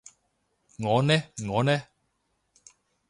[0.79, 1.83] 我呢我呢？